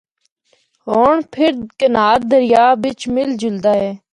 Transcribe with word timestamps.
ہور 0.87 1.15
پھر 1.33 1.51
کنہار 1.79 2.19
دریا 2.31 2.65
بچ 2.81 2.99
مِل 3.13 3.29
جُلدا 3.41 3.71
اے۔ 3.81 3.89